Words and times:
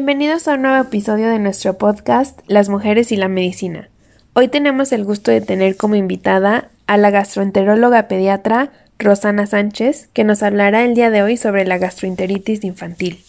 Bienvenidos 0.00 0.48
a 0.48 0.54
un 0.54 0.62
nuevo 0.62 0.82
episodio 0.82 1.28
de 1.28 1.38
nuestro 1.38 1.76
podcast 1.76 2.40
Las 2.46 2.70
mujeres 2.70 3.12
y 3.12 3.16
la 3.16 3.28
medicina. 3.28 3.90
Hoy 4.32 4.48
tenemos 4.48 4.92
el 4.92 5.04
gusto 5.04 5.30
de 5.30 5.42
tener 5.42 5.76
como 5.76 5.94
invitada 5.94 6.70
a 6.86 6.96
la 6.96 7.10
gastroenteróloga 7.10 8.08
pediatra 8.08 8.70
Rosana 8.98 9.46
Sánchez, 9.46 10.08
que 10.14 10.24
nos 10.24 10.42
hablará 10.42 10.84
el 10.86 10.94
día 10.94 11.10
de 11.10 11.22
hoy 11.22 11.36
sobre 11.36 11.66
la 11.66 11.76
gastroenteritis 11.76 12.64
infantil. 12.64 13.22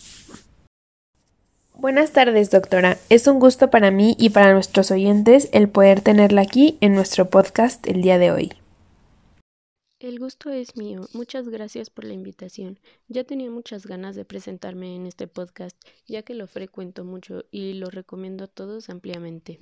Buenas 1.73 2.11
tardes, 2.11 2.51
doctora. 2.51 2.95
Es 3.09 3.27
un 3.27 3.39
gusto 3.39 3.69
para 3.69 3.91
mí 3.91 4.15
y 4.17 4.29
para 4.29 4.53
nuestros 4.53 4.91
oyentes 4.91 5.49
el 5.51 5.67
poder 5.67 5.99
tenerla 5.99 6.43
aquí 6.43 6.77
en 6.79 6.95
nuestro 6.95 7.29
podcast 7.29 7.85
el 7.85 8.01
día 8.01 8.17
de 8.17 8.31
hoy. 8.31 8.60
El 10.01 10.17
gusto 10.17 10.49
es 10.49 10.75
mío. 10.77 11.01
Muchas 11.13 11.47
gracias 11.47 11.91
por 11.91 12.05
la 12.05 12.13
invitación. 12.13 12.79
Ya 13.07 13.23
tenía 13.23 13.51
muchas 13.51 13.85
ganas 13.85 14.15
de 14.15 14.25
presentarme 14.25 14.95
en 14.95 15.05
este 15.05 15.27
podcast, 15.27 15.77
ya 16.07 16.23
que 16.23 16.33
lo 16.33 16.47
frecuento 16.47 17.05
mucho 17.05 17.43
y 17.51 17.73
lo 17.73 17.91
recomiendo 17.91 18.45
a 18.45 18.47
todos 18.47 18.89
ampliamente. 18.89 19.59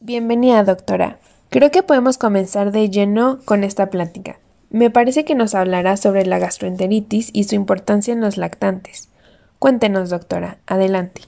Bienvenida, 0.00 0.64
doctora. 0.64 1.20
Creo 1.48 1.70
que 1.70 1.84
podemos 1.84 2.18
comenzar 2.18 2.72
de 2.72 2.90
lleno 2.90 3.38
con 3.44 3.62
esta 3.62 3.88
plática. 3.88 4.40
Me 4.68 4.90
parece 4.90 5.24
que 5.24 5.36
nos 5.36 5.54
hablará 5.54 5.96
sobre 5.96 6.26
la 6.26 6.40
gastroenteritis 6.40 7.30
y 7.32 7.44
su 7.44 7.54
importancia 7.54 8.12
en 8.12 8.20
los 8.20 8.36
lactantes. 8.36 9.10
Cuéntenos, 9.60 10.10
doctora. 10.10 10.58
Adelante. 10.66 11.22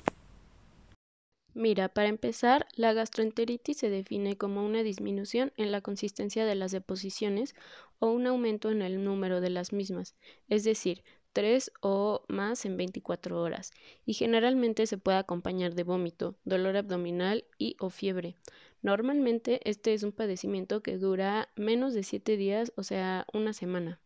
Mira, 1.54 1.88
para 1.88 2.08
empezar, 2.08 2.66
la 2.74 2.92
gastroenteritis 2.92 3.77
se 3.78 3.88
define 3.88 4.36
como 4.36 4.64
una 4.64 4.83
disminución 4.83 5.52
en 5.56 5.70
la 5.70 5.80
consistencia 5.80 6.44
de 6.44 6.56
las 6.56 6.72
deposiciones 6.72 7.55
o 8.00 8.08
un 8.08 8.27
aumento 8.27 8.70
en 8.70 8.83
el 8.83 9.05
número 9.05 9.41
de 9.41 9.50
las 9.50 9.72
mismas, 9.72 10.16
es 10.48 10.64
decir, 10.64 11.05
tres 11.32 11.70
o 11.80 12.22
más 12.28 12.64
en 12.64 12.77
24 12.77 13.41
horas, 13.41 13.72
y 14.05 14.14
generalmente 14.14 14.86
se 14.88 14.98
puede 14.98 15.19
acompañar 15.19 15.75
de 15.75 15.84
vómito, 15.84 16.34
dolor 16.44 16.77
abdominal 16.77 17.44
y 17.56 17.77
o 17.78 17.88
fiebre. 17.88 18.34
Normalmente 18.82 19.60
este 19.69 19.94
es 19.94 20.02
un 20.02 20.12
padecimiento 20.12 20.82
que 20.82 20.98
dura 20.98 21.50
menos 21.55 21.94
de 21.94 22.02
7 22.02 22.36
días, 22.36 22.72
o 22.77 22.82
sea, 22.82 23.27
una 23.32 23.52
semana. 23.52 24.00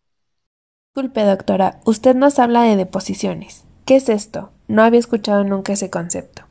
Disculpe, 0.95 1.23
doctora, 1.25 1.81
usted 1.87 2.15
nos 2.15 2.39
habla 2.39 2.63
de 2.63 2.77
deposiciones. 2.77 3.65
¿Qué 3.87 3.97
es 3.97 4.09
esto? 4.09 4.53
No 4.67 4.83
había 4.83 5.01
escuchado 5.01 5.45
nunca 5.45 5.73
ese 5.73 5.91
concepto. 5.91 6.48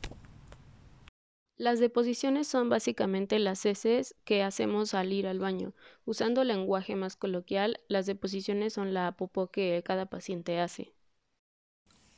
Las 1.58 1.80
deposiciones 1.80 2.46
son 2.46 2.68
básicamente 2.68 3.40
las 3.40 3.66
heces 3.66 4.14
que 4.24 4.44
hacemos 4.44 4.94
al 4.94 5.12
ir 5.12 5.26
al 5.26 5.40
baño. 5.40 5.72
Usando 6.04 6.44
lenguaje 6.44 6.94
más 6.94 7.16
coloquial, 7.16 7.80
las 7.88 8.06
deposiciones 8.06 8.74
son 8.74 8.94
la 8.94 9.10
popó 9.10 9.48
que 9.48 9.82
cada 9.84 10.06
paciente 10.06 10.60
hace. 10.60 10.92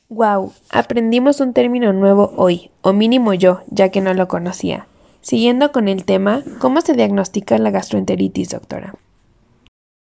Wow, 0.09 0.53
aprendimos 0.69 1.39
un 1.39 1.53
término 1.53 1.91
nuevo 1.91 2.33
hoy, 2.37 2.69
o 2.81 2.93
mínimo 2.93 3.33
yo, 3.33 3.61
ya 3.71 3.89
que 3.89 4.01
no 4.01 4.13
lo 4.13 4.27
conocía. 4.27 4.85
Siguiendo 5.21 5.71
con 5.71 5.87
el 5.87 6.05
tema, 6.05 6.43
¿cómo 6.59 6.81
se 6.81 6.93
diagnostica 6.93 7.57
la 7.57 7.71
gastroenteritis, 7.71 8.49
doctora? 8.49 8.93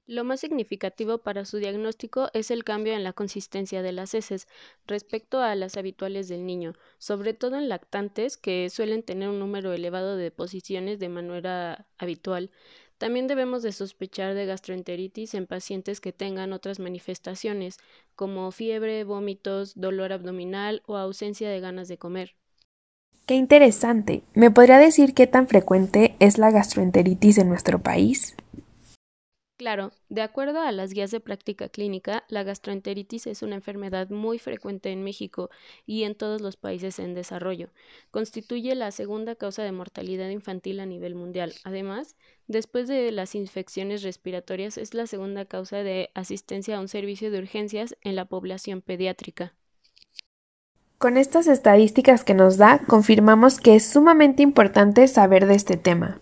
Lo 0.09 0.23
más 0.23 0.39
significativo 0.39 1.19
para 1.19 1.45
su 1.45 1.57
diagnóstico 1.57 2.31
es 2.33 2.53
el 2.53 2.63
cambio 2.63 2.93
en 2.93 3.03
la 3.03 3.13
consistencia 3.13 3.83
de 3.83 3.91
las 3.91 4.15
heces 4.15 4.47
respecto 4.87 5.41
a 5.41 5.57
las 5.57 5.77
habituales 5.77 6.29
del 6.29 6.47
niño, 6.47 6.75
sobre 6.99 7.35
todo 7.35 7.57
en 7.57 7.69
lactantes 7.69 8.37
que 8.37 8.71
suelen 8.71 9.03
tener 9.03 9.29
un 9.29 9.41
número 9.41 9.73
elevado 9.73 10.17
de 10.17 10.23
deposiciones 10.23 11.01
de 11.01 11.09
manera 11.09 11.89
habitual. 11.99 12.53
También 12.99 13.27
debemos 13.27 13.65
de 13.65 13.73
sospechar 13.73 14.35
de 14.35 14.47
gastroenteritis 14.47 15.35
en 15.35 15.49
pacientes 15.49 16.01
que 16.01 16.13
tengan 16.13 16.53
otras 16.53 16.79
manifestaciones, 16.79 17.79
como 18.15 18.53
fiebre, 18.53 19.03
vómitos, 19.03 19.75
dolor 19.75 20.13
abdominal 20.13 20.83
o 20.87 20.97
ausencia 20.97 21.51
de 21.51 21.59
ganas 21.59 21.89
de 21.89 21.99
comer. 21.99 22.37
Qué 23.27 23.35
interesante. 23.35 24.23
¿Me 24.35 24.53
podría 24.53 24.79
decir 24.79 25.13
qué 25.13 25.27
tan 25.27 25.49
frecuente 25.49 26.15
es 26.21 26.39
la 26.39 26.53
gastroenteritis 26.53 27.39
en 27.39 27.49
nuestro 27.49 27.81
país? 27.81 28.37
Claro, 29.57 29.93
de 30.11 30.21
acuerdo 30.21 30.61
a 30.61 30.71
las 30.71 30.93
guías 30.93 31.11
de 31.11 31.21
práctica 31.21 31.71
clínica, 31.71 32.25
la 32.29 32.43
gastroenteritis 32.43 33.27
es 33.27 33.41
una 33.43 33.55
enfermedad 33.55 34.11
muy 34.11 34.39
frecuente 34.39 34.93
en 34.93 35.03
México 35.03 35.49
y 35.87 36.03
en 36.03 36.15
todos 36.15 36.43
los 36.43 36.59
países 36.59 36.99
en 36.99 37.15
desarrollo. 37.15 37.71
Constituye 38.11 38.75
la 38.75 38.91
segunda 38.91 39.35
causa 39.35 39.63
de 39.63 39.73
mortalidad 39.73 40.29
infantil 40.29 40.79
a 40.81 40.85
nivel 40.85 41.15
mundial. 41.15 41.55
Además, 41.65 42.17
después 42.47 42.87
de 42.87 43.11
las 43.13 43.35
infecciones 43.35 44.03
respiratorias, 44.03 44.77
es 44.77 44.93
la 44.93 45.07
segunda 45.07 45.47
causa 45.47 45.79
de 45.79 46.11
asistencia 46.13 46.77
a 46.77 46.81
un 46.81 46.89
servicio 46.89 47.31
de 47.31 47.39
urgencias 47.39 47.97
en 48.03 48.15
la 48.15 48.27
población 48.27 48.83
pediátrica. 48.83 49.55
Con 50.99 51.17
estas 51.17 51.47
estadísticas 51.47 52.25
que 52.25 52.35
nos 52.35 52.59
da, 52.59 52.81
confirmamos 52.87 53.59
que 53.59 53.77
es 53.77 53.87
sumamente 53.87 54.43
importante 54.43 55.09
saber 55.09 55.47
de 55.47 55.55
este 55.55 55.79
tema. 55.79 56.21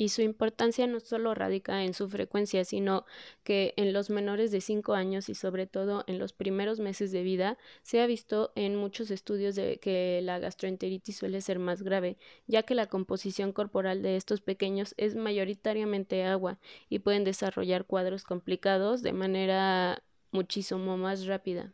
Y 0.00 0.10
su 0.10 0.22
importancia 0.22 0.86
no 0.86 1.00
solo 1.00 1.34
radica 1.34 1.82
en 1.82 1.92
su 1.92 2.08
frecuencia, 2.08 2.64
sino 2.64 3.04
que 3.42 3.74
en 3.76 3.92
los 3.92 4.10
menores 4.10 4.52
de 4.52 4.60
5 4.60 4.94
años 4.94 5.28
y 5.28 5.34
sobre 5.34 5.66
todo 5.66 6.04
en 6.06 6.20
los 6.20 6.32
primeros 6.32 6.78
meses 6.78 7.10
de 7.10 7.24
vida 7.24 7.58
se 7.82 8.00
ha 8.00 8.06
visto 8.06 8.52
en 8.54 8.76
muchos 8.76 9.10
estudios 9.10 9.56
de 9.56 9.78
que 9.78 10.20
la 10.22 10.38
gastroenteritis 10.38 11.16
suele 11.16 11.40
ser 11.40 11.58
más 11.58 11.82
grave, 11.82 12.16
ya 12.46 12.62
que 12.62 12.76
la 12.76 12.86
composición 12.86 13.52
corporal 13.52 14.00
de 14.02 14.14
estos 14.14 14.40
pequeños 14.40 14.94
es 14.98 15.16
mayoritariamente 15.16 16.22
agua 16.22 16.60
y 16.88 17.00
pueden 17.00 17.24
desarrollar 17.24 17.84
cuadros 17.84 18.22
complicados 18.22 19.02
de 19.02 19.12
manera 19.12 20.04
muchísimo 20.30 20.96
más 20.96 21.26
rápida. 21.26 21.72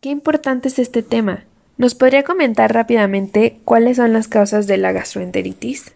Qué 0.00 0.10
importante 0.10 0.68
es 0.68 0.78
este 0.78 1.02
tema. 1.02 1.46
¿Nos 1.78 1.94
podría 1.94 2.24
comentar 2.24 2.74
rápidamente 2.74 3.60
cuáles 3.64 3.96
son 3.96 4.12
las 4.12 4.28
causas 4.28 4.66
de 4.66 4.76
la 4.76 4.92
gastroenteritis? 4.92 5.94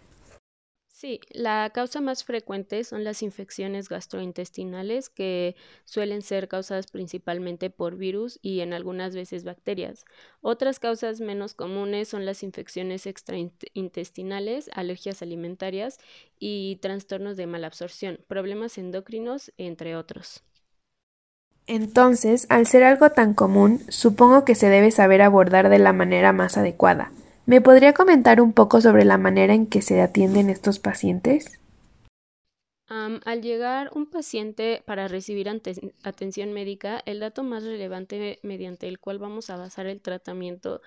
Sí, 1.03 1.19
la 1.31 1.69
causa 1.73 1.99
más 1.99 2.23
frecuente 2.23 2.81
son 2.85 3.03
las 3.03 3.23
infecciones 3.23 3.89
gastrointestinales 3.89 5.09
que 5.09 5.57
suelen 5.83 6.21
ser 6.21 6.47
causadas 6.47 6.87
principalmente 6.87 7.69
por 7.69 7.97
virus 7.97 8.39
y 8.41 8.61
en 8.61 8.71
algunas 8.71 9.13
veces 9.13 9.43
bacterias. 9.43 10.05
Otras 10.39 10.79
causas 10.79 11.19
menos 11.19 11.55
comunes 11.55 12.07
son 12.07 12.25
las 12.25 12.41
infecciones 12.41 13.05
extraintestinales, 13.05 14.69
alergias 14.73 15.21
alimentarias 15.21 15.97
y 16.39 16.77
trastornos 16.77 17.35
de 17.35 17.47
malabsorción, 17.47 18.19
problemas 18.29 18.77
endocrinos, 18.77 19.51
entre 19.57 19.97
otros. 19.97 20.41
Entonces, 21.67 22.47
al 22.47 22.65
ser 22.65 22.85
algo 22.85 23.09
tan 23.09 23.33
común, 23.33 23.81
supongo 23.89 24.45
que 24.45 24.55
se 24.55 24.69
debe 24.69 24.89
saber 24.89 25.21
abordar 25.21 25.67
de 25.67 25.79
la 25.79 25.91
manera 25.91 26.31
más 26.31 26.55
adecuada. 26.55 27.11
¿Me 27.45 27.59
podría 27.59 27.93
comentar 27.93 28.39
un 28.39 28.53
poco 28.53 28.79
sobre 28.79 29.03
la 29.03 29.17
manera 29.17 29.53
en 29.53 29.67
que 29.67 29.81
se 29.81 30.01
atienden 30.01 30.49
estos 30.49 30.79
pacientes? 30.79 31.59
al 33.25 33.41
llegar 33.41 33.89
un 33.95 34.05
paciente 34.05 34.83
para 34.85 35.07
recibir 35.07 35.49
atención 36.03 36.53
médica, 36.53 37.01
el 37.05 37.19
dato 37.19 37.43
más 37.43 37.63
relevante 37.63 38.39
mediante 38.43 38.87
el 38.87 38.99
cual 38.99 39.17
vamos 39.17 39.49
a 39.49 39.57
basar 39.57 39.87
el 39.87 39.99
tratamiento 39.99 40.81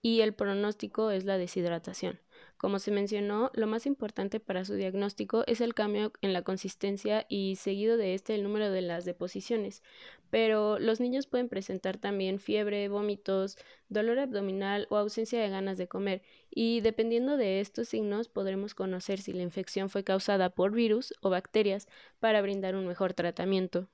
y 0.00 0.22
el 0.22 0.32
pronóstico 0.32 1.10
es 1.10 1.24
la 1.24 1.36
deshidratación. 1.36 2.18
Como 2.60 2.78
se 2.78 2.90
mencionó, 2.90 3.50
lo 3.54 3.66
más 3.66 3.86
importante 3.86 4.38
para 4.38 4.66
su 4.66 4.74
diagnóstico 4.74 5.44
es 5.46 5.62
el 5.62 5.72
cambio 5.72 6.12
en 6.20 6.34
la 6.34 6.42
consistencia 6.42 7.24
y 7.26 7.56
seguido 7.56 7.96
de 7.96 8.12
este 8.12 8.34
el 8.34 8.42
número 8.42 8.70
de 8.70 8.82
las 8.82 9.06
deposiciones, 9.06 9.82
pero 10.28 10.78
los 10.78 11.00
niños 11.00 11.26
pueden 11.26 11.48
presentar 11.48 11.96
también 11.96 12.38
fiebre, 12.38 12.86
vómitos, 12.90 13.56
dolor 13.88 14.18
abdominal 14.18 14.86
o 14.90 14.98
ausencia 14.98 15.40
de 15.40 15.48
ganas 15.48 15.78
de 15.78 15.88
comer 15.88 16.20
y 16.50 16.82
dependiendo 16.82 17.38
de 17.38 17.60
estos 17.60 17.88
signos 17.88 18.28
podremos 18.28 18.74
conocer 18.74 19.22
si 19.22 19.32
la 19.32 19.42
infección 19.42 19.88
fue 19.88 20.04
causada 20.04 20.50
por 20.50 20.72
virus 20.72 21.14
o 21.22 21.30
bacterias 21.30 21.88
para 22.18 22.42
brindar 22.42 22.74
un 22.74 22.86
mejor 22.86 23.14
tratamiento. 23.14 23.88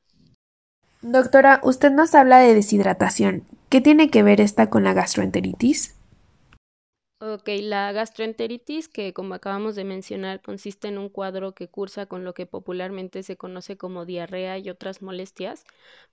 Doctora, 1.02 1.60
usted 1.62 1.92
nos 1.92 2.16
habla 2.16 2.40
de 2.40 2.52
deshidratación. 2.52 3.44
¿Qué 3.68 3.80
tiene 3.80 4.10
que 4.10 4.24
ver 4.24 4.40
esta 4.40 4.70
con 4.70 4.82
la 4.82 4.92
gastroenteritis? 4.92 5.94
Ok, 7.18 7.48
la 7.62 7.92
gastroenteritis, 7.92 8.88
que 8.88 9.14
como 9.14 9.32
acabamos 9.34 9.74
de 9.74 9.84
mencionar, 9.84 10.42
consiste 10.42 10.88
en 10.88 10.98
un 10.98 11.08
cuadro 11.08 11.54
que 11.54 11.66
cursa 11.68 12.04
con 12.04 12.24
lo 12.24 12.34
que 12.34 12.44
popularmente 12.44 13.22
se 13.22 13.38
conoce 13.38 13.78
como 13.78 14.04
diarrea 14.04 14.58
y 14.58 14.68
otras 14.68 15.00
molestias, 15.00 15.64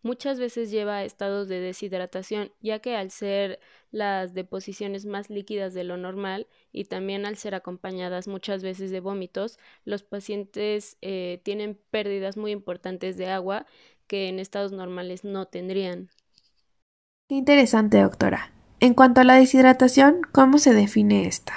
muchas 0.01 0.39
veces 0.39 0.71
lleva 0.71 0.97
a 0.97 1.03
estados 1.03 1.49
de 1.49 1.59
deshidratación, 1.59 2.53
ya 2.61 2.79
que 2.79 2.95
al 2.95 3.11
ser 3.11 3.59
las 3.91 4.33
deposiciones 4.33 5.05
más 5.05 5.29
líquidas 5.29 5.73
de 5.73 5.83
lo 5.83 5.97
normal 5.97 6.47
y 6.71 6.85
también 6.85 7.25
al 7.25 7.35
ser 7.35 7.53
acompañadas 7.53 8.29
muchas 8.29 8.63
veces 8.63 8.89
de 8.89 9.01
vómitos, 9.01 9.59
los 9.83 10.03
pacientes 10.03 10.97
eh, 11.01 11.41
tienen 11.43 11.77
pérdidas 11.91 12.37
muy 12.37 12.51
importantes 12.51 13.17
de 13.17 13.27
agua 13.27 13.65
que 14.07 14.29
en 14.29 14.39
estados 14.39 14.71
normales 14.71 15.25
no 15.25 15.47
tendrían. 15.47 16.09
Qué 17.27 17.35
interesante, 17.35 18.01
doctora. 18.01 18.53
En 18.83 18.95
cuanto 18.95 19.21
a 19.21 19.23
la 19.23 19.35
deshidratación, 19.35 20.19
¿cómo 20.33 20.57
se 20.57 20.73
define 20.73 21.25
esta? 21.25 21.53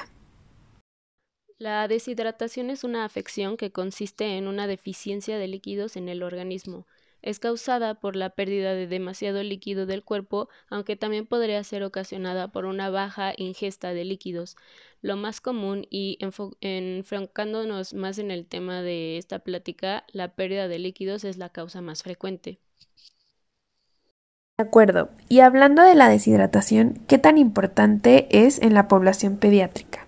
La 1.59 1.89
deshidratación 1.89 2.71
es 2.71 2.85
una 2.85 3.05
afección 3.05 3.57
que 3.57 3.73
consiste 3.73 4.39
en 4.39 4.47
una 4.47 4.69
deficiencia 4.69 5.37
de 5.37 5.49
líquidos 5.49 5.97
en 5.97 6.09
el 6.09 6.23
organismo. 6.23 6.87
Es 7.23 7.41
causada 7.41 7.99
por 7.99 8.15
la 8.15 8.31
pérdida 8.31 8.75
de 8.75 8.87
demasiado 8.87 9.43
líquido 9.43 9.87
del 9.87 10.05
cuerpo, 10.05 10.49
aunque 10.71 10.95
también 10.95 11.27
podría 11.27 11.65
ser 11.65 11.83
ocasionada 11.83 12.47
por 12.53 12.65
una 12.65 12.91
baja 12.91 13.33
ingesta 13.37 13.93
de 13.93 14.05
líquidos. 14.05 14.55
Lo 15.03 15.17
más 15.17 15.41
común 15.41 15.85
y 15.91 16.19
enfocándonos 16.61 17.93
más 17.93 18.21
en 18.21 18.31
el 18.31 18.47
tema 18.47 18.83
de 18.83 19.19
esta 19.19 19.41
plática, 19.41 20.05
la 20.13 20.37
pérdida 20.37 20.69
de 20.69 20.79
líquidos 20.79 21.25
es 21.25 21.39
la 21.39 21.49
causa 21.49 21.81
más 21.81 22.05
frecuente. 22.05 22.61
De 24.59 24.65
acuerdo. 24.65 25.11
Y 25.29 25.41
hablando 25.41 25.83
de 25.83 25.95
la 25.95 26.09
deshidratación, 26.09 26.95
¿qué 27.09 27.19
tan 27.19 27.37
importante 27.37 28.27
es 28.31 28.59
en 28.63 28.73
la 28.73 28.89
población 28.89 29.37
pediátrica? 29.37 30.07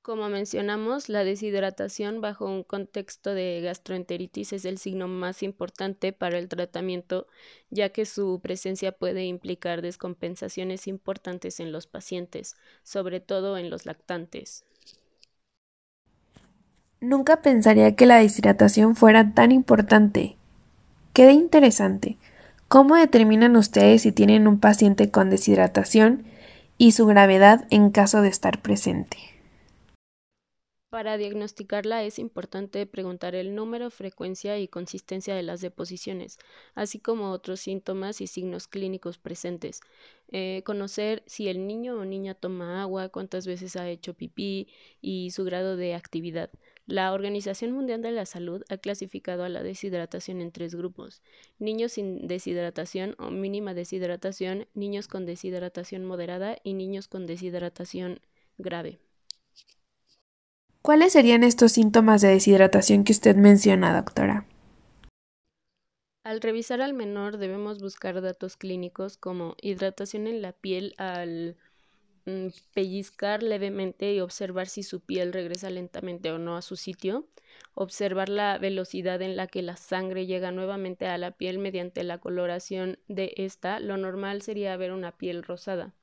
Como 0.00 0.30
mencionamos, 0.30 1.10
la 1.10 1.22
deshidratación 1.22 2.22
bajo 2.22 2.46
un 2.46 2.62
contexto 2.62 3.34
de 3.34 3.60
gastroenteritis 3.60 4.54
es 4.54 4.64
el 4.64 4.78
signo 4.78 5.06
más 5.06 5.42
importante 5.42 6.14
para 6.14 6.38
el 6.38 6.48
tratamiento, 6.48 7.26
ya 7.68 7.90
que 7.90 8.06
su 8.06 8.40
presencia 8.42 8.92
puede 8.92 9.26
implicar 9.26 9.82
descompensaciones 9.82 10.88
importantes 10.88 11.60
en 11.60 11.72
los 11.72 11.86
pacientes, 11.86 12.56
sobre 12.84 13.20
todo 13.20 13.58
en 13.58 13.68
los 13.68 13.84
lactantes. 13.84 14.64
Nunca 17.02 17.42
pensaría 17.42 17.94
que 17.94 18.06
la 18.06 18.16
deshidratación 18.16 18.96
fuera 18.96 19.34
tan 19.34 19.52
importante. 19.52 20.38
Qué 21.12 21.32
interesante. 21.32 22.16
¿Cómo 22.68 22.96
determinan 22.96 23.56
ustedes 23.56 24.02
si 24.02 24.12
tienen 24.12 24.46
un 24.46 24.60
paciente 24.60 25.10
con 25.10 25.30
deshidratación 25.30 26.26
y 26.76 26.92
su 26.92 27.06
gravedad 27.06 27.66
en 27.70 27.88
caso 27.90 28.20
de 28.20 28.28
estar 28.28 28.60
presente? 28.60 29.16
Para 30.90 31.16
diagnosticarla 31.16 32.04
es 32.04 32.18
importante 32.18 32.84
preguntar 32.84 33.34
el 33.34 33.54
número, 33.54 33.90
frecuencia 33.90 34.58
y 34.58 34.68
consistencia 34.68 35.34
de 35.34 35.42
las 35.42 35.62
deposiciones, 35.62 36.38
así 36.74 36.98
como 36.98 37.30
otros 37.30 37.60
síntomas 37.60 38.20
y 38.20 38.26
signos 38.26 38.68
clínicos 38.68 39.16
presentes. 39.16 39.80
Eh, 40.30 40.62
conocer 40.66 41.22
si 41.26 41.48
el 41.48 41.66
niño 41.66 41.94
o 41.94 42.04
niña 42.04 42.34
toma 42.34 42.82
agua, 42.82 43.08
cuántas 43.08 43.46
veces 43.46 43.76
ha 43.76 43.88
hecho 43.88 44.12
pipí 44.12 44.68
y 45.00 45.30
su 45.30 45.44
grado 45.44 45.76
de 45.76 45.94
actividad. 45.94 46.50
La 46.88 47.12
Organización 47.12 47.72
Mundial 47.72 48.00
de 48.00 48.12
la 48.12 48.24
Salud 48.24 48.64
ha 48.70 48.78
clasificado 48.78 49.44
a 49.44 49.50
la 49.50 49.62
deshidratación 49.62 50.40
en 50.40 50.50
tres 50.50 50.74
grupos. 50.74 51.20
Niños 51.58 51.92
sin 51.92 52.26
deshidratación 52.26 53.14
o 53.18 53.30
mínima 53.30 53.74
deshidratación, 53.74 54.66
niños 54.72 55.06
con 55.06 55.26
deshidratación 55.26 56.06
moderada 56.06 56.56
y 56.64 56.72
niños 56.72 57.06
con 57.06 57.26
deshidratación 57.26 58.20
grave. 58.56 58.98
¿Cuáles 60.80 61.12
serían 61.12 61.44
estos 61.44 61.72
síntomas 61.72 62.22
de 62.22 62.28
deshidratación 62.28 63.04
que 63.04 63.12
usted 63.12 63.36
menciona, 63.36 63.94
doctora? 63.94 64.46
Al 66.24 66.40
revisar 66.40 66.80
al 66.80 66.94
menor 66.94 67.36
debemos 67.36 67.82
buscar 67.82 68.22
datos 68.22 68.56
clínicos 68.56 69.18
como 69.18 69.56
hidratación 69.60 70.26
en 70.26 70.40
la 70.40 70.52
piel 70.52 70.94
al 70.96 71.58
pellizcar 72.74 73.42
levemente 73.42 74.12
y 74.12 74.20
observar 74.20 74.68
si 74.68 74.82
su 74.82 75.00
piel 75.00 75.32
regresa 75.32 75.70
lentamente 75.70 76.30
o 76.30 76.38
no 76.38 76.56
a 76.56 76.62
su 76.62 76.76
sitio, 76.76 77.26
observar 77.74 78.28
la 78.28 78.58
velocidad 78.58 79.22
en 79.22 79.36
la 79.36 79.46
que 79.46 79.62
la 79.62 79.76
sangre 79.76 80.26
llega 80.26 80.52
nuevamente 80.52 81.06
a 81.06 81.18
la 81.18 81.32
piel 81.32 81.58
mediante 81.58 82.04
la 82.04 82.18
coloración 82.18 82.98
de 83.08 83.32
esta, 83.36 83.80
lo 83.80 83.96
normal 83.96 84.42
sería 84.42 84.76
ver 84.76 84.92
una 84.92 85.16
piel 85.16 85.42
rosada, 85.42 85.94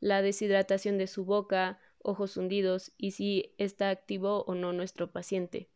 la 0.00 0.22
deshidratación 0.22 0.98
de 0.98 1.06
su 1.06 1.24
boca, 1.24 1.78
ojos 2.02 2.36
hundidos 2.36 2.92
y 2.98 3.12
si 3.12 3.54
está 3.58 3.90
activo 3.90 4.44
o 4.46 4.54
no 4.54 4.72
nuestro 4.72 5.10
paciente. 5.10 5.68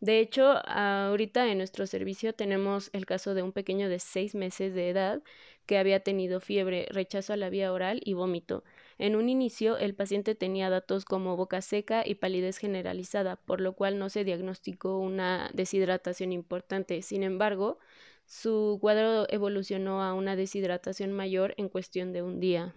De 0.00 0.20
hecho, 0.20 0.60
ahorita 0.68 1.50
en 1.50 1.58
nuestro 1.58 1.86
servicio 1.86 2.34
tenemos 2.34 2.90
el 2.92 3.06
caso 3.06 3.34
de 3.34 3.42
un 3.42 3.52
pequeño 3.52 3.88
de 3.88 3.98
seis 3.98 4.34
meses 4.34 4.74
de 4.74 4.90
edad 4.90 5.22
que 5.66 5.78
había 5.78 6.00
tenido 6.00 6.40
fiebre, 6.40 6.86
rechazo 6.90 7.32
a 7.32 7.36
la 7.36 7.48
vía 7.48 7.72
oral 7.72 8.00
y 8.04 8.12
vómito. 8.12 8.64
En 8.98 9.16
un 9.16 9.28
inicio, 9.28 9.76
el 9.76 9.94
paciente 9.94 10.34
tenía 10.34 10.70
datos 10.70 11.04
como 11.04 11.36
boca 11.36 11.60
seca 11.62 12.02
y 12.06 12.14
palidez 12.16 12.58
generalizada, 12.58 13.36
por 13.36 13.60
lo 13.60 13.74
cual 13.74 13.98
no 13.98 14.08
se 14.08 14.24
diagnosticó 14.24 14.98
una 14.98 15.50
deshidratación 15.52 16.32
importante. 16.32 17.02
Sin 17.02 17.22
embargo, 17.22 17.78
su 18.26 18.78
cuadro 18.80 19.26
evolucionó 19.30 20.02
a 20.02 20.14
una 20.14 20.36
deshidratación 20.36 21.12
mayor 21.12 21.54
en 21.56 21.68
cuestión 21.68 22.12
de 22.12 22.22
un 22.22 22.40
día. 22.40 22.74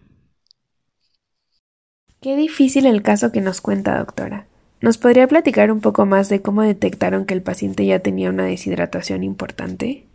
Qué 2.19 2.35
difícil 2.35 2.87
el 2.87 3.03
caso 3.03 3.31
que 3.31 3.41
nos 3.41 3.61
cuenta, 3.61 3.99
doctora. 3.99 4.47
¿Nos 4.81 4.97
podría 4.97 5.27
platicar 5.27 5.71
un 5.71 5.81
poco 5.81 6.05
más 6.05 6.29
de 6.29 6.41
cómo 6.41 6.63
detectaron 6.63 7.25
que 7.25 7.33
el 7.35 7.43
paciente 7.43 7.85
ya 7.85 7.99
tenía 7.99 8.29
una 8.29 8.45
deshidratación 8.45 9.23
importante? 9.23 10.06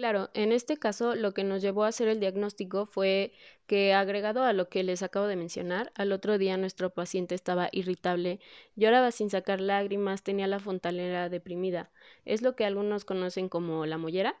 Claro, 0.00 0.30
en 0.32 0.50
este 0.52 0.78
caso 0.78 1.14
lo 1.14 1.34
que 1.34 1.44
nos 1.44 1.60
llevó 1.60 1.84
a 1.84 1.88
hacer 1.88 2.08
el 2.08 2.20
diagnóstico 2.20 2.86
fue 2.86 3.34
que 3.66 3.92
agregado 3.92 4.42
a 4.44 4.54
lo 4.54 4.70
que 4.70 4.82
les 4.82 5.02
acabo 5.02 5.26
de 5.26 5.36
mencionar, 5.36 5.92
al 5.94 6.12
otro 6.12 6.38
día 6.38 6.56
nuestro 6.56 6.88
paciente 6.88 7.34
estaba 7.34 7.68
irritable, 7.70 8.40
lloraba 8.76 9.10
sin 9.10 9.28
sacar 9.28 9.60
lágrimas, 9.60 10.22
tenía 10.22 10.46
la 10.46 10.58
fontanera 10.58 11.28
deprimida. 11.28 11.90
Es 12.24 12.40
lo 12.40 12.56
que 12.56 12.64
algunos 12.64 13.04
conocen 13.04 13.50
como 13.50 13.84
la 13.84 13.98
mollera. 13.98 14.40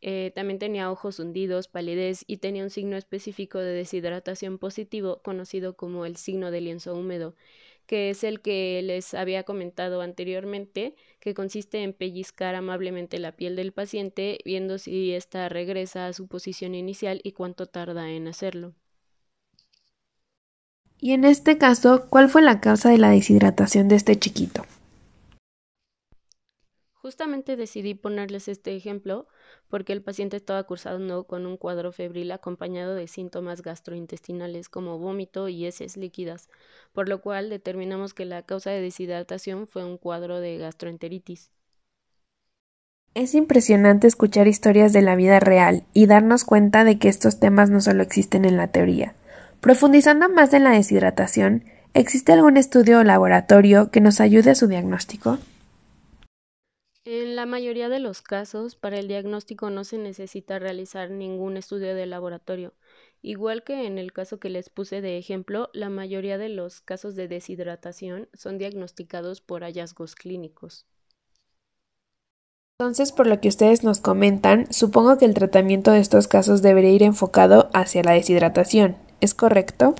Eh, 0.00 0.30
también 0.36 0.60
tenía 0.60 0.92
ojos 0.92 1.18
hundidos, 1.18 1.66
palidez 1.66 2.22
y 2.28 2.36
tenía 2.36 2.62
un 2.62 2.70
signo 2.70 2.96
específico 2.96 3.58
de 3.58 3.72
deshidratación 3.72 4.58
positivo 4.58 5.22
conocido 5.24 5.76
como 5.76 6.06
el 6.06 6.14
signo 6.18 6.52
de 6.52 6.60
lienzo 6.60 6.94
húmedo 6.94 7.34
que 7.90 8.10
es 8.10 8.22
el 8.22 8.40
que 8.40 8.80
les 8.84 9.14
había 9.14 9.42
comentado 9.42 10.00
anteriormente, 10.00 10.94
que 11.18 11.34
consiste 11.34 11.82
en 11.82 11.92
pellizcar 11.92 12.54
amablemente 12.54 13.18
la 13.18 13.32
piel 13.32 13.56
del 13.56 13.72
paciente, 13.72 14.38
viendo 14.44 14.78
si 14.78 15.12
ésta 15.12 15.48
regresa 15.48 16.06
a 16.06 16.12
su 16.12 16.28
posición 16.28 16.76
inicial 16.76 17.20
y 17.24 17.32
cuánto 17.32 17.66
tarda 17.66 18.08
en 18.08 18.28
hacerlo. 18.28 18.74
Y 21.00 21.14
en 21.14 21.24
este 21.24 21.58
caso, 21.58 22.06
¿cuál 22.08 22.28
fue 22.28 22.42
la 22.42 22.60
causa 22.60 22.90
de 22.90 22.98
la 22.98 23.10
deshidratación 23.10 23.88
de 23.88 23.96
este 23.96 24.16
chiquito? 24.16 24.64
Justamente 26.92 27.56
decidí 27.56 27.94
ponerles 27.94 28.46
este 28.46 28.76
ejemplo 28.76 29.26
porque 29.70 29.92
el 29.94 30.02
paciente 30.02 30.36
estaba 30.36 30.64
cursando 30.64 31.24
con 31.24 31.46
un 31.46 31.56
cuadro 31.56 31.92
febril 31.92 32.32
acompañado 32.32 32.94
de 32.94 33.06
síntomas 33.06 33.62
gastrointestinales 33.62 34.68
como 34.68 34.98
vómito 34.98 35.48
y 35.48 35.64
heces 35.64 35.96
líquidas, 35.96 36.50
por 36.92 37.08
lo 37.08 37.22
cual 37.22 37.48
determinamos 37.48 38.12
que 38.12 38.24
la 38.26 38.42
causa 38.42 38.70
de 38.70 38.82
deshidratación 38.82 39.66
fue 39.66 39.84
un 39.84 39.96
cuadro 39.96 40.40
de 40.40 40.58
gastroenteritis. 40.58 41.50
Es 43.14 43.34
impresionante 43.34 44.06
escuchar 44.06 44.46
historias 44.46 44.92
de 44.92 45.02
la 45.02 45.16
vida 45.16 45.40
real 45.40 45.84
y 45.92 46.06
darnos 46.06 46.44
cuenta 46.44 46.84
de 46.84 46.98
que 46.98 47.08
estos 47.08 47.40
temas 47.40 47.70
no 47.70 47.80
solo 47.80 48.02
existen 48.02 48.44
en 48.44 48.56
la 48.56 48.68
teoría. 48.68 49.14
Profundizando 49.60 50.28
más 50.28 50.52
en 50.54 50.64
la 50.64 50.70
deshidratación, 50.70 51.64
¿existe 51.92 52.32
algún 52.32 52.56
estudio 52.56 53.00
o 53.00 53.04
laboratorio 53.04 53.90
que 53.90 54.00
nos 54.00 54.20
ayude 54.20 54.50
a 54.50 54.54
su 54.54 54.68
diagnóstico? 54.68 55.38
En 57.04 57.36
la 57.36 57.44
mayoría 57.44 57.90
de 57.90 57.98
los 57.98 58.22
casos, 58.22 58.74
para 58.74 58.98
el 58.98 59.06
diagnóstico 59.06 59.68
no 59.68 59.84
se 59.84 59.98
necesita 59.98 60.58
realizar 60.58 61.10
ningún 61.10 61.58
estudio 61.58 61.94
de 61.94 62.06
laboratorio. 62.06 62.72
Igual 63.20 63.64
que 63.64 63.86
en 63.86 63.98
el 63.98 64.12
caso 64.14 64.40
que 64.40 64.48
les 64.48 64.70
puse 64.70 65.02
de 65.02 65.18
ejemplo, 65.18 65.68
la 65.74 65.90
mayoría 65.90 66.38
de 66.38 66.48
los 66.48 66.80
casos 66.80 67.16
de 67.16 67.28
deshidratación 67.28 68.30
son 68.32 68.56
diagnosticados 68.56 69.42
por 69.42 69.62
hallazgos 69.62 70.14
clínicos. 70.14 70.86
Entonces, 72.78 73.12
por 73.12 73.26
lo 73.26 73.40
que 73.40 73.48
ustedes 73.48 73.84
nos 73.84 74.00
comentan, 74.00 74.72
supongo 74.72 75.18
que 75.18 75.24
el 75.26 75.34
tratamiento 75.34 75.92
de 75.92 76.00
estos 76.00 76.28
casos 76.28 76.62
debería 76.62 76.90
ir 76.90 77.02
enfocado 77.02 77.70
hacia 77.74 78.02
la 78.02 78.12
deshidratación. 78.12 78.96
¿Es 79.20 79.34
correcto? 79.34 79.94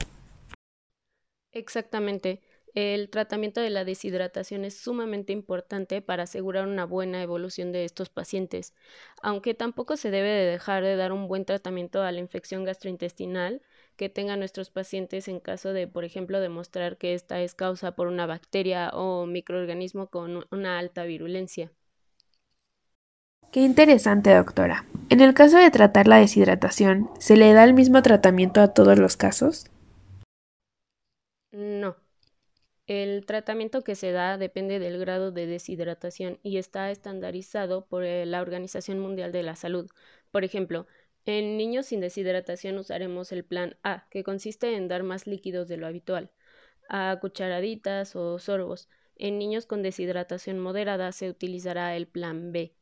Exactamente. 1.52 2.42
El 2.74 3.10
tratamiento 3.10 3.60
de 3.60 3.70
la 3.70 3.84
deshidratación 3.84 4.64
es 4.64 4.76
sumamente 4.76 5.32
importante 5.32 6.02
para 6.02 6.24
asegurar 6.24 6.66
una 6.66 6.84
buena 6.84 7.22
evolución 7.22 7.72
de 7.72 7.84
estos 7.84 8.10
pacientes, 8.10 8.74
aunque 9.22 9.54
tampoco 9.54 9.96
se 9.96 10.10
debe 10.10 10.28
de 10.28 10.46
dejar 10.46 10.82
de 10.84 10.96
dar 10.96 11.12
un 11.12 11.26
buen 11.28 11.44
tratamiento 11.44 12.02
a 12.02 12.12
la 12.12 12.20
infección 12.20 12.64
gastrointestinal 12.64 13.62
que 13.96 14.08
tengan 14.08 14.38
nuestros 14.38 14.70
pacientes 14.70 15.28
en 15.28 15.40
caso 15.40 15.72
de, 15.72 15.88
por 15.88 16.04
ejemplo, 16.04 16.40
demostrar 16.40 16.96
que 16.96 17.14
esta 17.14 17.40
es 17.40 17.54
causa 17.54 17.96
por 17.96 18.06
una 18.06 18.26
bacteria 18.26 18.90
o 18.90 19.26
microorganismo 19.26 20.08
con 20.08 20.44
una 20.50 20.78
alta 20.78 21.04
virulencia. 21.04 21.72
Qué 23.52 23.60
interesante, 23.60 24.32
doctora. 24.32 24.86
En 25.08 25.20
el 25.20 25.34
caso 25.34 25.58
de 25.58 25.72
tratar 25.72 26.06
la 26.06 26.18
deshidratación, 26.18 27.10
¿se 27.18 27.36
le 27.36 27.52
da 27.52 27.64
el 27.64 27.74
mismo 27.74 28.00
tratamiento 28.00 28.60
a 28.60 28.68
todos 28.68 28.96
los 28.96 29.16
casos? 29.16 29.66
No. 31.52 31.96
El 32.90 33.24
tratamiento 33.24 33.82
que 33.82 33.94
se 33.94 34.10
da 34.10 34.36
depende 34.36 34.80
del 34.80 34.98
grado 34.98 35.30
de 35.30 35.46
deshidratación 35.46 36.40
y 36.42 36.56
está 36.56 36.90
estandarizado 36.90 37.86
por 37.86 38.02
eh, 38.02 38.26
la 38.26 38.40
Organización 38.40 38.98
Mundial 38.98 39.30
de 39.30 39.44
la 39.44 39.54
Salud. 39.54 39.88
Por 40.32 40.42
ejemplo, 40.42 40.88
en 41.24 41.56
niños 41.56 41.86
sin 41.86 42.00
deshidratación 42.00 42.78
usaremos 42.78 43.30
el 43.30 43.44
plan 43.44 43.76
A, 43.84 44.08
que 44.10 44.24
consiste 44.24 44.74
en 44.74 44.88
dar 44.88 45.04
más 45.04 45.28
líquidos 45.28 45.68
de 45.68 45.76
lo 45.76 45.86
habitual, 45.86 46.32
a 46.88 47.16
cucharaditas 47.20 48.16
o 48.16 48.40
sorbos. 48.40 48.88
En 49.14 49.38
niños 49.38 49.66
con 49.66 49.84
deshidratación 49.84 50.58
moderada 50.58 51.12
se 51.12 51.30
utilizará 51.30 51.94
el 51.94 52.08
plan 52.08 52.50
B, 52.50 52.74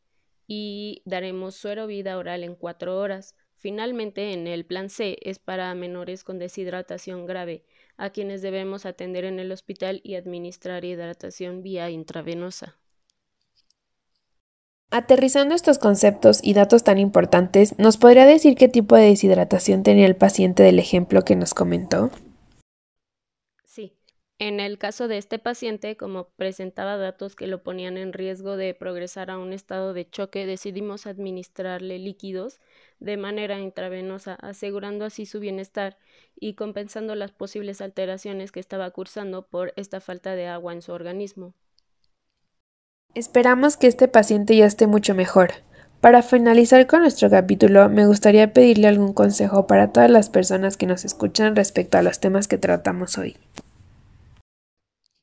y 0.47 1.03
daremos 1.05 1.55
suero 1.55 1.87
vida 1.87 2.17
oral 2.17 2.45
en 2.45 2.55
cuatro 2.55 2.99
horas. 2.99 3.37
Finalmente, 3.57 4.33
en 4.33 4.47
el 4.47 4.65
plan 4.65 4.89
C 4.89 5.19
es 5.21 5.39
para 5.39 5.75
menores 5.75 6.25
con 6.25 6.39
deshidratación 6.39 7.27
grave, 7.27 7.67
a 7.99 8.11
quienes 8.11 8.41
debemos 8.41 8.87
atender 8.87 9.25
en 9.25 9.39
el 9.39 9.53
hospital 9.53 10.01
y 10.03 10.15
administrar 10.15 10.85
hidratación 10.85 11.63
vía 11.63 11.91
intravenosa. 11.91 12.79
Aterrizando 14.91 15.55
estos 15.55 15.79
conceptos 15.79 16.41
y 16.43 16.55
datos 16.55 16.83
tan 16.83 16.97
importantes, 16.97 17.79
¿nos 17.79 17.99
podría 17.99 18.25
decir 18.25 18.55
qué 18.55 18.69
tipo 18.69 18.97
de 18.97 19.05
deshidratación 19.05 19.83
tenía 19.83 20.07
el 20.07 20.17
paciente 20.17 20.63
del 20.63 20.79
ejemplo 20.79 21.23
que 21.27 21.37
nos 21.37 21.53
comentó? 21.53 22.11
En 24.41 24.61
el 24.61 24.79
caso 24.79 25.09
de 25.09 25.19
este 25.19 25.41
paciente, 25.41 25.97
como 25.97 26.29
presentaba 26.37 26.97
datos 26.97 27.35
que 27.35 27.49
lo 27.49 27.65
ponían 27.65 27.97
en 27.97 28.13
riesgo 28.13 28.57
de 28.57 28.73
progresar 28.73 29.33
a 29.33 29.39
un 29.39 29.53
estado 29.53 29.95
de 29.95 30.09
choque, 30.09 30.47
decidimos 30.47 31.09
administrarle 31.09 31.99
líquidos 31.99 32.61
de 33.01 33.17
manera 33.17 33.59
intravenosa, 33.61 34.35
asegurando 34.35 35.05
así 35.05 35.27
su 35.27 35.41
bienestar 35.41 35.99
y 36.37 36.55
compensando 36.55 37.15
las 37.15 37.33
posibles 37.33 37.81
alteraciones 37.81 38.53
que 38.53 38.61
estaba 38.61 38.91
cursando 38.91 39.47
por 39.47 39.73
esta 39.77 40.01
falta 40.01 40.35
de 40.35 40.47
agua 40.49 40.73
en 40.73 40.83
su 40.83 40.93
organismo. 40.93 41.55
Esperamos 43.15 43.77
que 43.77 43.87
este 43.87 44.09
paciente 44.09 44.57
ya 44.57 44.65
esté 44.65 44.87
mucho 44.87 45.15
mejor. 45.15 45.51
Para 46.01 46.23
finalizar 46.23 46.87
con 46.87 47.03
nuestro 47.03 47.29
capítulo, 47.29 47.91
me 47.91 48.07
gustaría 48.07 48.55
pedirle 48.55 48.89
algún 48.89 49.13
consejo 49.13 49.67
para 49.67 49.93
todas 49.93 50.11
las 50.11 50.31
personas 50.31 50.79
que 50.79 50.87
nos 50.87 51.05
escuchan 51.05 51.55
respecto 51.55 51.99
a 51.99 52.03
los 52.03 52.19
temas 52.19 52.49
que 52.49 52.57
tratamos 52.57 53.19
hoy. 53.19 53.37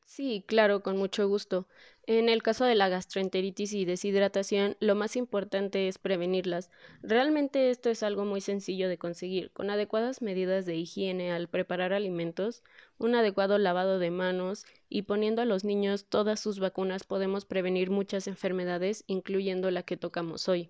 Sí, 0.05 0.43
claro, 0.47 0.81
con 0.81 0.97
mucho 0.97 1.27
gusto. 1.27 1.67
En 2.07 2.29
el 2.29 2.43
caso 2.43 2.65
de 2.65 2.75
la 2.75 2.87
gastroenteritis 2.87 3.73
y 3.73 3.83
deshidratación, 3.83 4.77
lo 4.79 4.93
más 4.93 5.15
importante 5.15 5.87
es 5.87 5.97
prevenirlas. 5.97 6.69
Realmente 7.01 7.71
esto 7.71 7.89
es 7.89 8.03
algo 8.03 8.25
muy 8.25 8.41
sencillo 8.41 8.87
de 8.87 8.99
conseguir. 8.99 9.49
Con 9.51 9.71
adecuadas 9.71 10.21
medidas 10.21 10.67
de 10.67 10.75
higiene 10.75 11.31
al 11.31 11.47
preparar 11.47 11.93
alimentos, 11.93 12.63
un 12.99 13.15
adecuado 13.15 13.57
lavado 13.57 13.97
de 13.97 14.11
manos 14.11 14.65
y 14.87 15.01
poniendo 15.03 15.41
a 15.41 15.45
los 15.45 15.63
niños 15.63 16.05
todas 16.05 16.39
sus 16.39 16.59
vacunas 16.59 17.05
podemos 17.05 17.45
prevenir 17.45 17.89
muchas 17.89 18.27
enfermedades, 18.27 19.03
incluyendo 19.07 19.71
la 19.71 19.81
que 19.81 19.97
tocamos 19.97 20.47
hoy. 20.47 20.69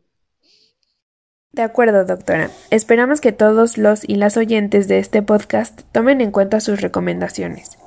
De 1.51 1.63
acuerdo, 1.63 2.05
doctora. 2.05 2.49
Esperamos 2.69 3.19
que 3.19 3.33
todos 3.33 3.77
los 3.77 4.07
y 4.07 4.15
las 4.15 4.37
oyentes 4.37 4.87
de 4.87 4.99
este 4.99 5.21
podcast 5.21 5.81
tomen 5.91 6.21
en 6.21 6.31
cuenta 6.31 6.61
sus 6.61 6.81
recomendaciones. 6.81 7.77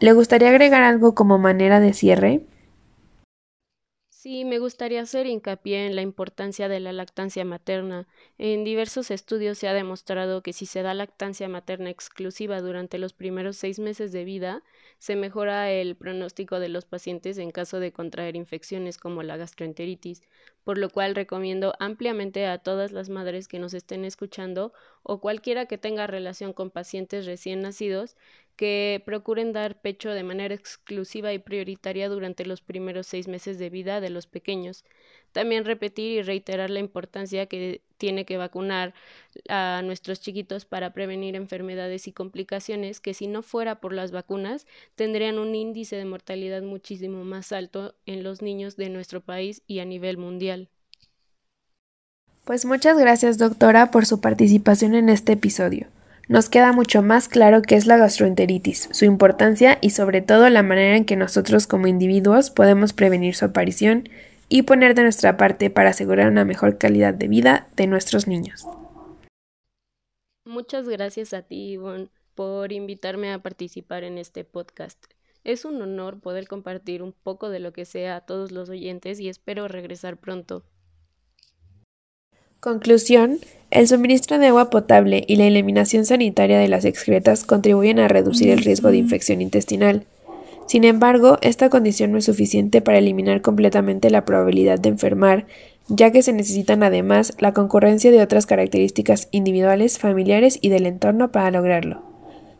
¿Le 0.00 0.12
gustaría 0.12 0.48
agregar 0.48 0.82
algo 0.82 1.14
como 1.14 1.38
manera 1.38 1.80
de 1.80 1.92
cierre? 1.92 2.42
Sí, 4.20 4.44
me 4.44 4.58
gustaría 4.58 5.00
hacer 5.00 5.26
hincapié 5.26 5.86
en 5.86 5.94
la 5.94 6.02
importancia 6.02 6.68
de 6.68 6.80
la 6.80 6.92
lactancia 6.92 7.44
materna. 7.44 8.08
En 8.36 8.64
diversos 8.64 9.12
estudios 9.12 9.58
se 9.58 9.68
ha 9.68 9.72
demostrado 9.72 10.42
que 10.42 10.52
si 10.52 10.66
se 10.66 10.82
da 10.82 10.92
lactancia 10.92 11.48
materna 11.48 11.88
exclusiva 11.90 12.60
durante 12.60 12.98
los 12.98 13.12
primeros 13.12 13.56
seis 13.56 13.78
meses 13.78 14.10
de 14.10 14.24
vida, 14.24 14.64
se 14.98 15.14
mejora 15.14 15.70
el 15.70 15.94
pronóstico 15.94 16.58
de 16.58 16.68
los 16.68 16.84
pacientes 16.84 17.38
en 17.38 17.52
caso 17.52 17.78
de 17.78 17.92
contraer 17.92 18.34
infecciones 18.34 18.98
como 18.98 19.22
la 19.22 19.36
gastroenteritis, 19.36 20.22
por 20.68 20.76
lo 20.76 20.90
cual 20.90 21.14
recomiendo 21.14 21.72
ampliamente 21.78 22.44
a 22.44 22.58
todas 22.58 22.92
las 22.92 23.08
madres 23.08 23.48
que 23.48 23.58
nos 23.58 23.72
estén 23.72 24.04
escuchando 24.04 24.74
o 25.02 25.18
cualquiera 25.18 25.64
que 25.64 25.78
tenga 25.78 26.06
relación 26.06 26.52
con 26.52 26.70
pacientes 26.70 27.24
recién 27.24 27.62
nacidos 27.62 28.18
que 28.54 29.02
procuren 29.06 29.54
dar 29.54 29.80
pecho 29.80 30.10
de 30.10 30.24
manera 30.24 30.54
exclusiva 30.54 31.32
y 31.32 31.38
prioritaria 31.38 32.10
durante 32.10 32.44
los 32.44 32.60
primeros 32.60 33.06
seis 33.06 33.28
meses 33.28 33.58
de 33.58 33.70
vida 33.70 34.02
de 34.02 34.10
los 34.10 34.26
pequeños. 34.26 34.84
También 35.32 35.64
repetir 35.64 36.18
y 36.18 36.22
reiterar 36.22 36.68
la 36.68 36.80
importancia 36.80 37.46
que 37.46 37.80
tiene 37.98 38.24
que 38.24 38.38
vacunar 38.38 38.94
a 39.48 39.82
nuestros 39.84 40.20
chiquitos 40.20 40.64
para 40.64 40.92
prevenir 40.92 41.36
enfermedades 41.36 42.08
y 42.08 42.12
complicaciones 42.12 43.00
que 43.00 43.12
si 43.12 43.26
no 43.26 43.42
fuera 43.42 43.80
por 43.80 43.92
las 43.92 44.10
vacunas 44.10 44.66
tendrían 44.94 45.38
un 45.38 45.54
índice 45.54 45.96
de 45.96 46.04
mortalidad 46.04 46.62
muchísimo 46.62 47.24
más 47.24 47.52
alto 47.52 47.94
en 48.06 48.22
los 48.22 48.40
niños 48.40 48.76
de 48.76 48.88
nuestro 48.88 49.20
país 49.20 49.62
y 49.66 49.80
a 49.80 49.84
nivel 49.84 50.16
mundial. 50.16 50.70
Pues 52.44 52.64
muchas 52.64 52.96
gracias 52.96 53.36
doctora 53.36 53.90
por 53.90 54.06
su 54.06 54.20
participación 54.22 54.94
en 54.94 55.10
este 55.10 55.32
episodio 55.32 55.88
nos 56.28 56.50
queda 56.50 56.72
mucho 56.72 57.02
más 57.02 57.26
claro 57.26 57.62
qué 57.62 57.74
es 57.74 57.86
la 57.86 57.96
gastroenteritis, 57.96 58.90
su 58.92 59.06
importancia 59.06 59.78
y 59.80 59.90
sobre 59.90 60.20
todo 60.20 60.50
la 60.50 60.62
manera 60.62 60.96
en 60.96 61.06
que 61.06 61.16
nosotros 61.16 61.66
como 61.66 61.86
individuos 61.86 62.50
podemos 62.50 62.92
prevenir 62.92 63.34
su 63.34 63.46
aparición 63.46 64.10
y 64.48 64.62
poner 64.62 64.94
de 64.94 65.02
nuestra 65.02 65.36
parte 65.36 65.70
para 65.70 65.90
asegurar 65.90 66.28
una 66.28 66.44
mejor 66.44 66.78
calidad 66.78 67.14
de 67.14 67.28
vida 67.28 67.68
de 67.76 67.86
nuestros 67.86 68.26
niños. 68.26 68.66
Muchas 70.44 70.88
gracias 70.88 71.34
a 71.34 71.42
ti, 71.42 71.72
Ivonne, 71.72 72.08
por 72.34 72.72
invitarme 72.72 73.32
a 73.32 73.42
participar 73.42 74.04
en 74.04 74.16
este 74.16 74.44
podcast. 74.44 74.98
Es 75.44 75.64
un 75.64 75.80
honor 75.82 76.20
poder 76.20 76.48
compartir 76.48 77.02
un 77.02 77.12
poco 77.12 77.50
de 77.50 77.58
lo 77.58 77.72
que 77.72 77.84
sea 77.84 78.16
a 78.16 78.20
todos 78.22 78.52
los 78.52 78.68
oyentes 78.68 79.20
y 79.20 79.28
espero 79.28 79.68
regresar 79.68 80.16
pronto. 80.16 80.64
Conclusión, 82.60 83.38
el 83.70 83.86
suministro 83.86 84.38
de 84.38 84.48
agua 84.48 84.68
potable 84.68 85.24
y 85.28 85.36
la 85.36 85.46
eliminación 85.46 86.04
sanitaria 86.04 86.58
de 86.58 86.68
las 86.68 86.84
excretas 86.84 87.44
contribuyen 87.44 88.00
a 88.00 88.08
reducir 88.08 88.50
el 88.50 88.64
riesgo 88.64 88.90
de 88.90 88.96
infección 88.96 89.40
intestinal. 89.40 90.06
Sin 90.68 90.84
embargo, 90.84 91.38
esta 91.40 91.70
condición 91.70 92.12
no 92.12 92.18
es 92.18 92.26
suficiente 92.26 92.82
para 92.82 92.98
eliminar 92.98 93.40
completamente 93.40 94.10
la 94.10 94.26
probabilidad 94.26 94.78
de 94.78 94.90
enfermar, 94.90 95.46
ya 95.88 96.12
que 96.12 96.22
se 96.22 96.34
necesitan 96.34 96.82
además 96.82 97.32
la 97.38 97.54
concurrencia 97.54 98.10
de 98.10 98.20
otras 98.20 98.44
características 98.44 99.28
individuales, 99.30 99.98
familiares 99.98 100.58
y 100.60 100.68
del 100.68 100.84
entorno 100.84 101.32
para 101.32 101.50
lograrlo. 101.50 102.02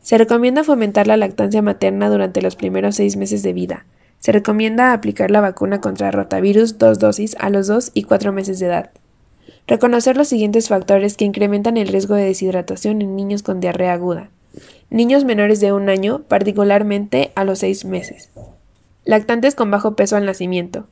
Se 0.01 0.17
recomienda 0.17 0.65
fomentar 0.65 1.07
la 1.07 1.19
lactancia 1.19 1.61
materna 1.61 2.09
durante 2.09 2.41
los 2.41 2.57
primeros 2.57 2.97
seis 2.97 3.19
meses 3.19 3.43
de 3.43 3.53
vida. 3.53 3.85
Se 4.21 4.33
recomienda 4.33 4.95
aplicar 4.95 5.31
la 5.31 5.43
vacuna 5.43 5.83
contra 5.83 6.11
rotavirus 6.11 6.79
dos 6.79 6.99
dosis 6.99 7.37
a 7.39 7.51
los 7.51 7.67
dos 7.67 7.91
y 7.93 8.05
cuatro 8.05 8.33
meses 8.33 8.59
de 8.59 8.69
edad. 8.69 8.91
Reconocer 9.67 10.17
los 10.17 10.29
siguientes 10.29 10.69
factores 10.69 11.19
que 11.19 11.27
incrementan 11.27 11.77
el 11.77 11.89
riesgo 11.89 12.15
de 12.15 12.25
deshidratación 12.25 13.03
en 13.03 13.17
niños 13.17 13.43
con 13.43 13.61
diarrea 13.61 13.93
aguda. 13.93 14.31
Niños 14.91 15.25
menores 15.25 15.61
de 15.61 15.73
un 15.73 15.89
año, 15.89 16.23
particularmente 16.29 17.33
a 17.35 17.45
los 17.45 17.61
seis 17.61 17.85
meses. 17.85 18.31
Lactantes 19.05 19.55
con 19.55 19.71
bajo 19.71 19.97
peso 19.97 20.17
al 20.17 20.27
nacimiento. 20.27 20.87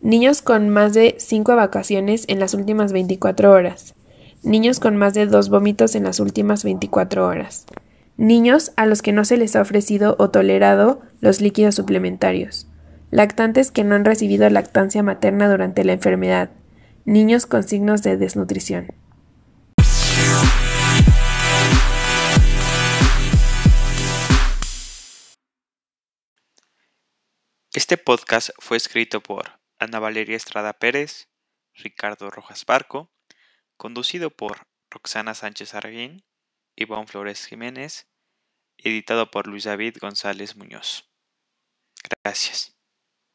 Niños 0.00 0.42
con 0.42 0.68
más 0.68 0.94
de 0.94 1.16
cinco 1.18 1.52
evacuaciones 1.52 2.24
en 2.28 2.40
las 2.40 2.54
últimas 2.54 2.92
24 2.92 3.52
horas. 3.52 3.94
Niños 4.42 4.80
con 4.80 4.96
más 4.96 5.14
de 5.14 5.26
dos 5.26 5.48
vómitos 5.50 5.94
en 5.94 6.04
las 6.04 6.20
últimas 6.20 6.64
24 6.64 7.26
horas. 7.26 7.66
Niños 8.16 8.72
a 8.76 8.86
los 8.86 9.02
que 9.02 9.12
no 9.12 9.24
se 9.24 9.36
les 9.36 9.56
ha 9.56 9.62
ofrecido 9.62 10.16
o 10.18 10.30
tolerado 10.30 11.00
los 11.20 11.40
líquidos 11.40 11.74
suplementarios. 11.74 12.66
Lactantes 13.10 13.70
que 13.70 13.84
no 13.84 13.94
han 13.94 14.04
recibido 14.04 14.48
lactancia 14.50 15.02
materna 15.02 15.48
durante 15.48 15.84
la 15.84 15.92
enfermedad 15.92 16.50
Niños 17.06 17.46
con 17.46 17.62
signos 17.62 18.02
de 18.02 18.18
desnutrición. 18.18 18.88
Este 27.80 27.96
podcast 27.96 28.50
fue 28.58 28.76
escrito 28.76 29.22
por 29.22 29.58
Ana 29.78 30.00
Valeria 30.00 30.36
Estrada 30.36 30.74
Pérez, 30.74 31.30
Ricardo 31.72 32.28
Rojas 32.28 32.66
Barco, 32.66 33.10
conducido 33.78 34.28
por 34.28 34.68
Roxana 34.90 35.32
Sánchez 35.32 35.72
Arguín, 35.72 36.22
Iván 36.76 37.08
Flores 37.08 37.46
Jiménez, 37.46 38.06
editado 38.76 39.30
por 39.30 39.46
Luis 39.46 39.64
David 39.64 39.96
González 39.98 40.56
Muñoz. 40.56 41.10
Gracias. 42.22 42.78